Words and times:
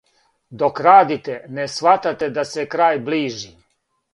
Док 0.61 0.79
радите, 0.87 1.35
не 1.59 1.67
схватате 1.73 2.31
да 2.39 2.47
се 2.55 2.67
крај 2.73 3.03
ближи. 3.11 3.55